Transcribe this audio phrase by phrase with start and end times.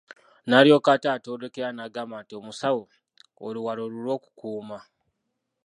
[0.47, 2.83] N'alyoka ate atwolekera n'agamba nti omusawo
[3.45, 4.77] oluwalo lulwo okukuuma.